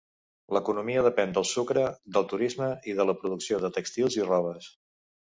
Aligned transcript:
L'economia 0.55 1.01
depèn 1.07 1.33
del 1.35 1.43
sucre, 1.49 1.83
del 2.15 2.25
turisme 2.31 2.69
i 2.93 2.95
de 3.01 3.05
la 3.09 3.15
producció 3.19 3.59
de 3.65 3.71
tèxtils 3.75 4.17
i 4.21 4.25
robes. 4.31 4.71